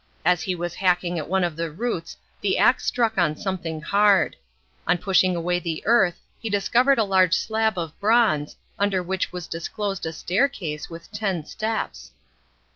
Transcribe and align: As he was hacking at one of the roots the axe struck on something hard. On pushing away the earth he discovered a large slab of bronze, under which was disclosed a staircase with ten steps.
As 0.25 0.41
he 0.41 0.55
was 0.55 0.73
hacking 0.73 1.19
at 1.19 1.27
one 1.29 1.43
of 1.43 1.55
the 1.55 1.69
roots 1.69 2.17
the 2.41 2.57
axe 2.57 2.87
struck 2.87 3.19
on 3.19 3.35
something 3.35 3.81
hard. 3.81 4.35
On 4.87 4.97
pushing 4.97 5.35
away 5.35 5.59
the 5.59 5.83
earth 5.85 6.19
he 6.39 6.49
discovered 6.49 6.97
a 6.97 7.03
large 7.03 7.35
slab 7.35 7.77
of 7.77 7.93
bronze, 7.99 8.55
under 8.79 9.03
which 9.03 9.31
was 9.31 9.45
disclosed 9.45 10.07
a 10.07 10.11
staircase 10.11 10.89
with 10.89 11.11
ten 11.11 11.45
steps. 11.45 12.13